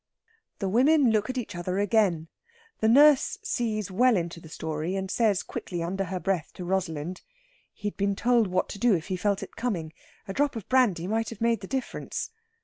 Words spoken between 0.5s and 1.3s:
The women look